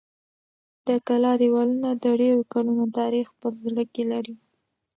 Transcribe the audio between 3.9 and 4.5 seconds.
کې لري.